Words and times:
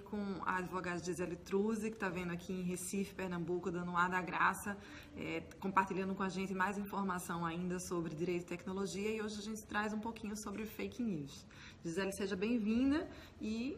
com 0.00 0.40
a 0.44 0.56
advogada 0.56 0.98
Gisele 0.98 1.36
Truzzi, 1.36 1.90
que 1.90 1.96
está 1.96 2.08
vendo 2.08 2.32
aqui 2.32 2.52
em 2.52 2.62
Recife, 2.62 3.14
Pernambuco, 3.14 3.70
dando 3.70 3.90
um 3.92 3.96
ar 3.96 4.10
da 4.10 4.20
graça, 4.20 4.76
é, 5.16 5.42
compartilhando 5.60 6.14
com 6.14 6.22
a 6.22 6.28
gente 6.28 6.54
mais 6.54 6.76
informação 6.78 7.44
ainda 7.44 7.78
sobre 7.78 8.14
direito 8.14 8.42
e 8.42 8.46
tecnologia. 8.46 9.10
E 9.10 9.22
hoje 9.22 9.38
a 9.38 9.42
gente 9.42 9.62
traz 9.64 9.92
um 9.92 10.00
pouquinho 10.00 10.36
sobre 10.36 10.66
fake 10.66 11.02
news. 11.02 11.46
Gisele, 11.84 12.12
seja 12.12 12.34
bem-vinda 12.34 13.08
e 13.40 13.76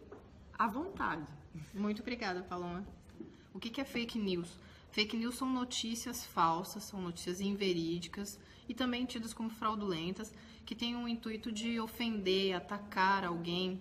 à 0.59 0.67
vontade. 0.67 1.27
Muito 1.75 2.01
obrigada, 2.01 2.43
Paloma. 2.43 2.87
O 3.53 3.59
que 3.59 3.81
é 3.81 3.85
fake 3.85 4.19
news? 4.19 4.59
Fake 4.93 5.17
news 5.17 5.37
são 5.37 5.49
notícias 5.49 6.25
falsas, 6.25 6.85
são 6.85 7.01
notícias 7.01 7.41
inverídicas 7.41 8.39
e 8.69 8.75
também 8.75 9.05
tidas 9.05 9.33
como 9.33 9.51
fraudulentas, 9.51 10.33
que 10.65 10.75
têm 10.75 10.97
o 10.97 11.09
intuito 11.09 11.51
de 11.51 11.81
ofender, 11.81 12.55
atacar 12.55 13.25
alguém, 13.25 13.81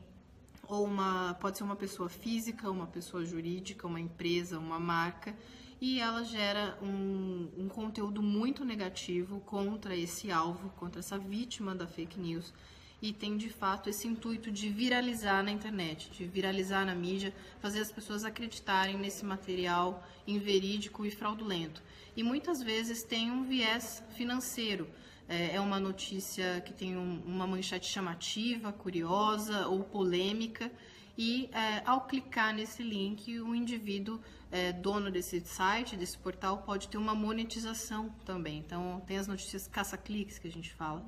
ou 0.70 0.86
uma 0.86 1.34
pode 1.42 1.58
ser 1.58 1.64
uma 1.64 1.76
pessoa 1.76 2.08
física, 2.08 2.70
uma 2.72 2.88
pessoa 2.88 3.26
jurídica, 3.26 3.88
uma 3.88 4.00
empresa, 4.00 4.58
uma 4.58 4.80
marca, 4.80 5.36
e 5.82 6.00
ela 6.00 6.24
gera 6.24 6.78
um, 6.82 7.50
um 7.58 7.68
conteúdo 7.68 8.22
muito 8.22 8.64
negativo 8.64 9.42
contra 9.42 9.96
esse 9.96 10.32
alvo, 10.32 10.70
contra 10.78 11.00
essa 11.00 11.18
vítima 11.18 11.74
da 11.74 11.88
fake 11.88 12.20
news 12.20 12.54
e 13.02 13.14
tem 13.14 13.38
de 13.38 13.50
fato 13.50 13.90
esse 13.90 14.08
intuito 14.08 14.52
de 14.52 14.70
viralizar 14.70 15.42
na 15.44 15.52
internet, 15.52 16.10
de 16.12 16.26
viralizar 16.26 16.86
na 16.86 16.94
mídia, 16.94 17.34
fazer 17.62 17.80
as 17.80 17.92
pessoas 17.92 18.26
acreditarem 18.26 18.98
nesse 18.98 19.26
material 19.26 20.06
inverídico 20.28 21.06
e 21.06 21.12
fraudulento. 21.12 21.82
E 22.16 22.24
muitas 22.24 22.62
vezes 22.62 23.04
tem 23.04 23.32
um 23.32 23.44
viés 23.44 24.04
financeiro. 24.16 24.88
É, 25.30 25.56
é 25.56 25.60
uma 25.62 25.80
notícia 25.80 26.60
que 26.62 26.74
tem 26.74 26.98
um, 26.98 27.22
uma 27.26 27.46
manchete 27.46 27.88
chamativa, 27.88 28.74
curiosa 28.74 29.68
ou 29.68 29.84
polêmica, 29.84 30.72
e 31.18 31.50
é, 31.54 31.84
ao 31.86 32.02
clicar 32.02 32.54
nesse 32.54 32.82
link, 32.82 33.40
o 33.40 33.54
indivíduo 33.54 34.20
é, 34.52 34.74
dono 34.74 35.12
desse 35.12 35.40
site, 35.42 35.96
desse 35.96 36.18
portal, 36.18 36.64
pode 36.64 36.88
ter 36.88 36.98
uma 36.98 37.14
monetização 37.14 38.10
também. 38.26 38.58
Então, 38.58 39.02
tem 39.06 39.18
as 39.18 39.28
notícias 39.28 39.68
caça-cliques 39.68 40.40
que 40.40 40.48
a 40.48 40.52
gente 40.52 40.74
fala 40.74 41.06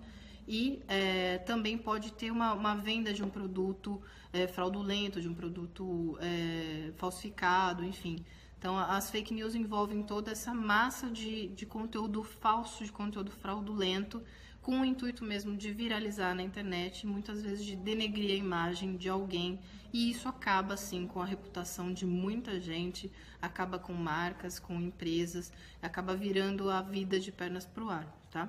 e 0.47 0.81
é, 0.87 1.37
também 1.39 1.77
pode 1.77 2.11
ter 2.13 2.31
uma, 2.31 2.53
uma, 2.53 2.75
venda 2.75 3.13
de 3.13 3.23
um 3.23 3.29
produto 3.29 4.01
é, 4.33 4.47
fraudulento, 4.47 5.21
de 5.21 5.29
um 5.29 5.33
produto 5.33 6.17
é, 6.19 6.91
falsificado, 6.97 7.83
enfim. 7.83 8.23
Então, 8.61 8.77
as 8.77 9.09
fake 9.09 9.33
news 9.33 9.55
envolvem 9.55 10.03
toda 10.03 10.29
essa 10.29 10.53
massa 10.53 11.09
de, 11.09 11.47
de 11.47 11.65
conteúdo 11.65 12.23
falso, 12.23 12.85
de 12.85 12.91
conteúdo 12.91 13.31
fraudulento, 13.31 14.21
com 14.61 14.81
o 14.81 14.85
intuito 14.85 15.23
mesmo 15.23 15.57
de 15.57 15.71
viralizar 15.71 16.35
na 16.35 16.43
internet, 16.43 17.07
muitas 17.07 17.41
vezes 17.41 17.65
de 17.65 17.75
denegrir 17.75 18.29
a 18.29 18.35
imagem 18.35 18.97
de 18.97 19.09
alguém, 19.09 19.59
e 19.91 20.11
isso 20.11 20.29
acaba 20.29 20.75
assim 20.75 21.07
com 21.07 21.19
a 21.19 21.25
reputação 21.25 21.91
de 21.91 22.05
muita 22.05 22.59
gente, 22.59 23.11
acaba 23.41 23.79
com 23.79 23.93
marcas, 23.93 24.59
com 24.59 24.79
empresas, 24.79 25.51
acaba 25.81 26.15
virando 26.15 26.69
a 26.69 26.83
vida 26.83 27.19
de 27.19 27.31
pernas 27.31 27.65
para 27.65 27.83
o 27.83 27.89
ar, 27.89 28.05
tá? 28.29 28.47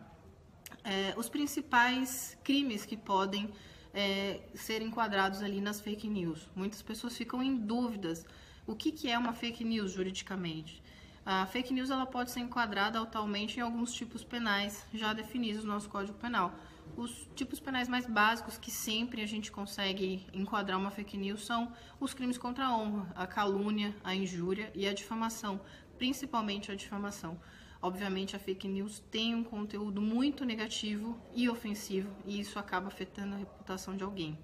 é, 0.85 1.15
os 1.17 1.29
principais 1.29 2.36
crimes 2.42 2.85
que 2.85 2.97
podem 2.97 3.51
é, 3.95 4.41
ser 4.55 4.83
enquadrados 4.83 5.42
ali 5.42 5.61
nas 5.61 5.80
fake 5.80 6.08
news. 6.08 6.48
Muitas 6.55 6.83
pessoas 6.83 7.17
ficam 7.17 7.42
em 7.42 7.57
dúvidas 7.57 8.25
o 8.67 8.75
que, 8.75 8.92
que 8.92 9.11
é 9.11 9.19
uma 9.19 9.33
fake 9.33 9.64
news 9.64 9.92
juridicamente. 9.92 10.83
A 11.25 11.47
fake 11.47 11.73
news 11.73 11.91
ela 11.91 12.05
pode 12.05 12.33
ser 12.33 12.41
enquadrada 12.41 13.01
atualmente 13.01 13.58
em 13.58 13.63
alguns 13.63 13.92
tipos 13.92 14.25
penais 14.25 14.85
já 14.92 15.13
definidos 15.13 15.63
no 15.63 15.73
nosso 15.73 15.89
Código 15.89 16.19
Penal. 16.19 16.53
Os 16.97 17.29
tipos 17.36 17.61
penais 17.61 17.89
mais 17.89 18.07
básicos 18.07 18.58
que 18.58 18.70
sempre 18.70 19.23
a 19.23 19.27
gente 19.27 19.53
consegue 19.53 20.27
enquadrar 20.33 20.79
uma 20.79 20.91
fake 20.91 21.17
news 21.17 21.47
são 21.47 21.73
os 22.01 22.13
crimes 22.13 22.36
contra 22.36 22.67
a 22.67 22.77
honra, 22.77 23.13
a 23.14 23.27
calúnia, 23.27 23.95
a 24.03 24.14
injúria 24.14 24.73
e 24.74 24.86
a 24.86 24.92
difamação, 24.92 25.61
principalmente 25.97 26.73
a 26.73 26.74
difamação. 26.74 27.39
Obviamente, 27.83 28.37
a 28.37 28.39
fake 28.39 28.69
news 28.69 29.01
tem 29.11 29.35
um 29.35 29.43
conteúdo 29.43 30.01
muito 30.01 30.45
negativo 30.45 31.19
e 31.35 31.48
ofensivo, 31.48 32.15
e 32.25 32.39
isso 32.39 32.57
acaba 32.57 32.87
afetando 32.87 33.35
a 33.35 33.39
reputação 33.39 33.97
de 33.97 34.05
alguém. 34.05 34.39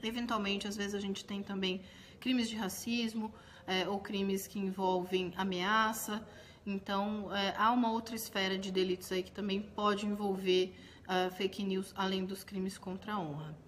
Eventualmente, 0.00 0.68
às 0.68 0.76
vezes, 0.76 0.94
a 0.94 1.00
gente 1.00 1.24
tem 1.24 1.42
também 1.42 1.82
crimes 2.20 2.48
de 2.48 2.54
racismo 2.54 3.34
é, 3.66 3.88
ou 3.88 3.98
crimes 3.98 4.46
que 4.46 4.60
envolvem 4.60 5.32
ameaça. 5.36 6.24
Então, 6.64 7.34
é, 7.34 7.54
há 7.56 7.72
uma 7.72 7.90
outra 7.90 8.14
esfera 8.14 8.56
de 8.56 8.70
delitos 8.70 9.10
aí 9.10 9.24
que 9.24 9.32
também 9.32 9.60
pode 9.60 10.06
envolver 10.06 10.72
uh, 11.08 11.34
fake 11.34 11.64
news, 11.64 11.92
além 11.96 12.24
dos 12.24 12.44
crimes 12.44 12.78
contra 12.78 13.14
a 13.14 13.18
honra. 13.18 13.58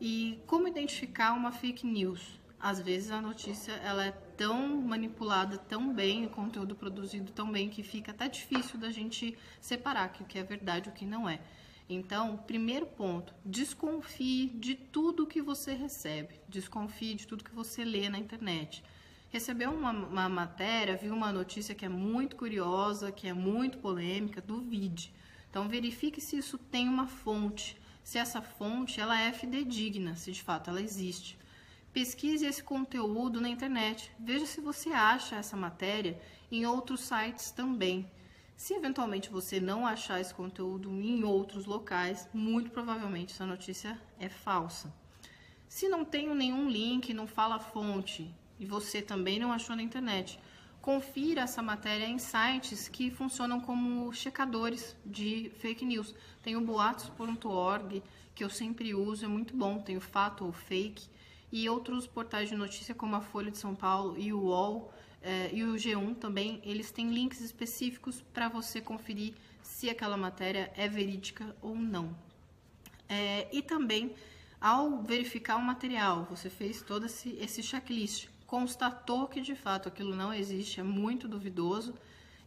E 0.00 0.40
como 0.46 0.66
identificar 0.66 1.34
uma 1.34 1.52
fake 1.52 1.86
news? 1.86 2.39
Às 2.60 2.78
vezes 2.78 3.10
a 3.10 3.22
notícia 3.22 3.72
ela 3.72 4.04
é 4.04 4.10
tão 4.10 4.76
manipulada 4.82 5.56
tão 5.56 5.94
bem, 5.94 6.26
o 6.26 6.28
conteúdo 6.28 6.76
produzido 6.76 7.32
tão 7.32 7.50
bem, 7.50 7.70
que 7.70 7.82
fica 7.82 8.10
até 8.10 8.28
difícil 8.28 8.78
da 8.78 8.90
gente 8.90 9.36
separar 9.60 10.14
o 10.20 10.24
que 10.24 10.38
é 10.38 10.42
verdade 10.42 10.88
e 10.88 10.92
o 10.92 10.94
que 10.94 11.06
não 11.06 11.26
é. 11.26 11.40
Então, 11.88 12.36
primeiro 12.36 12.86
ponto, 12.86 13.34
desconfie 13.44 14.50
de 14.54 14.74
tudo 14.74 15.26
que 15.26 15.40
você 15.40 15.72
recebe, 15.72 16.38
desconfie 16.48 17.14
de 17.14 17.26
tudo 17.26 17.42
que 17.42 17.54
você 17.54 17.82
lê 17.82 18.08
na 18.10 18.18
internet. 18.18 18.84
Recebeu 19.30 19.70
uma, 19.70 19.90
uma 19.90 20.28
matéria, 20.28 20.96
viu 20.96 21.14
uma 21.14 21.32
notícia 21.32 21.74
que 21.74 21.84
é 21.84 21.88
muito 21.88 22.36
curiosa, 22.36 23.10
que 23.10 23.26
é 23.26 23.32
muito 23.32 23.78
polêmica, 23.78 24.40
duvide. 24.40 25.12
Então, 25.48 25.68
verifique 25.68 26.20
se 26.20 26.36
isso 26.36 26.58
tem 26.58 26.88
uma 26.88 27.06
fonte, 27.06 27.80
se 28.04 28.18
essa 28.18 28.42
fonte 28.42 29.00
ela 29.00 29.18
é 29.18 29.32
fidedigna, 29.32 30.14
se 30.14 30.30
de 30.30 30.42
fato 30.42 30.68
ela 30.68 30.82
existe. 30.82 31.38
Pesquise 31.92 32.46
esse 32.46 32.62
conteúdo 32.62 33.40
na 33.40 33.48
internet. 33.48 34.12
Veja 34.18 34.46
se 34.46 34.60
você 34.60 34.90
acha 34.90 35.34
essa 35.34 35.56
matéria 35.56 36.20
em 36.50 36.64
outros 36.64 37.00
sites 37.00 37.50
também. 37.50 38.08
Se 38.56 38.74
eventualmente 38.74 39.28
você 39.28 39.58
não 39.58 39.84
achar 39.84 40.20
esse 40.20 40.32
conteúdo 40.32 40.88
em 40.88 41.24
outros 41.24 41.66
locais, 41.66 42.28
muito 42.32 42.70
provavelmente 42.70 43.32
essa 43.32 43.44
notícia 43.44 44.00
é 44.20 44.28
falsa. 44.28 44.94
Se 45.68 45.88
não 45.88 46.04
tem 46.04 46.32
nenhum 46.32 46.68
link, 46.68 47.12
não 47.12 47.26
fala 47.26 47.58
fonte 47.58 48.32
e 48.58 48.64
você 48.64 49.02
também 49.02 49.40
não 49.40 49.52
achou 49.52 49.74
na 49.74 49.82
internet, 49.82 50.38
confira 50.80 51.42
essa 51.42 51.60
matéria 51.60 52.06
em 52.06 52.18
sites 52.18 52.86
que 52.86 53.10
funcionam 53.10 53.60
como 53.60 54.12
checadores 54.12 54.94
de 55.04 55.50
fake 55.58 55.84
news. 55.84 56.14
Tem 56.40 56.54
o 56.54 56.60
boatos.org, 56.60 58.00
que 58.32 58.44
eu 58.44 58.50
sempre 58.50 58.94
uso, 58.94 59.24
é 59.24 59.28
muito 59.28 59.56
bom. 59.56 59.80
Tem 59.80 59.96
o 59.96 60.00
fato 60.00 60.44
ou 60.44 60.52
fake 60.52 61.08
e 61.52 61.68
outros 61.68 62.06
portais 62.06 62.48
de 62.48 62.56
notícia 62.56 62.94
como 62.94 63.16
a 63.16 63.20
Folha 63.20 63.50
de 63.50 63.58
São 63.58 63.74
Paulo 63.74 64.16
e 64.18 64.32
o 64.32 64.40
UOL 64.40 64.92
eh, 65.22 65.50
e 65.52 65.64
o 65.64 65.74
G1 65.74 66.16
também, 66.16 66.60
eles 66.64 66.90
têm 66.90 67.10
links 67.10 67.40
específicos 67.40 68.22
para 68.32 68.48
você 68.48 68.80
conferir 68.80 69.34
se 69.62 69.90
aquela 69.90 70.16
matéria 70.16 70.72
é 70.76 70.88
verídica 70.88 71.54
ou 71.60 71.74
não. 71.74 72.16
É, 73.08 73.48
e 73.52 73.60
também, 73.60 74.14
ao 74.60 75.02
verificar 75.02 75.56
o 75.56 75.62
material, 75.62 76.26
você 76.30 76.48
fez 76.48 76.80
todo 76.82 77.06
esse, 77.06 77.36
esse 77.40 77.62
checklist, 77.62 78.28
constatou 78.46 79.26
que 79.26 79.40
de 79.40 79.54
fato 79.54 79.88
aquilo 79.88 80.14
não 80.14 80.32
existe, 80.32 80.80
é 80.80 80.82
muito 80.82 81.28
duvidoso, 81.28 81.94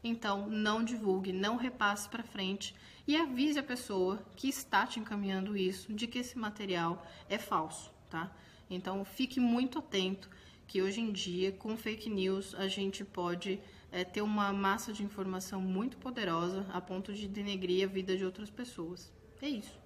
então 0.03 0.47
não 0.49 0.83
divulgue, 0.83 1.31
não 1.31 1.55
repasse 1.55 2.09
para 2.09 2.23
frente 2.23 2.75
e 3.07 3.15
avise 3.15 3.59
a 3.59 3.63
pessoa 3.63 4.23
que 4.35 4.47
está 4.47 4.85
te 4.85 4.99
encaminhando 4.99 5.55
isso 5.57 5.93
de 5.93 6.07
que 6.07 6.19
esse 6.19 6.37
material 6.37 7.05
é 7.29 7.37
falso, 7.37 7.91
tá? 8.09 8.31
Então 8.69 9.03
fique 9.03 9.39
muito 9.39 9.79
atento 9.79 10.29
que 10.67 10.81
hoje 10.81 11.01
em 11.01 11.11
dia 11.11 11.51
com 11.51 11.75
fake 11.77 12.09
news 12.09 12.55
a 12.55 12.67
gente 12.67 13.03
pode 13.03 13.59
é, 13.91 14.03
ter 14.03 14.21
uma 14.21 14.51
massa 14.51 14.91
de 14.91 15.03
informação 15.03 15.61
muito 15.61 15.97
poderosa 15.97 16.65
a 16.71 16.81
ponto 16.81 17.13
de 17.13 17.27
denegrir 17.27 17.83
a 17.83 17.91
vida 17.91 18.17
de 18.17 18.25
outras 18.25 18.49
pessoas. 18.49 19.11
É 19.41 19.47
isso. 19.47 19.82